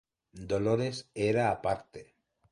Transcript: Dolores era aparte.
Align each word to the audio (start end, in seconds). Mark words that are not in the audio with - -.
Dolores 0.51 0.97
era 1.13 1.43
aparte. 1.51 2.01